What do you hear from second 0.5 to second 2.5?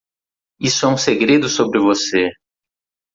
Isso é um segredo sobre você.